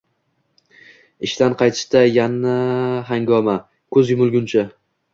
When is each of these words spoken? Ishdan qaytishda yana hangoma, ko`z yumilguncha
Ishdan 1.27 1.57
qaytishda 1.61 2.03
yana 2.15 2.57
hangoma, 3.13 3.59
ko`z 3.99 4.07
yumilguncha 4.17 4.71